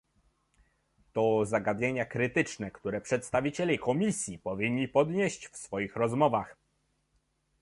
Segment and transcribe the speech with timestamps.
[1.13, 6.57] To zagadnienia krytyczne, które przedstawiciele Komisji powinni podnieść w swoich rozmowach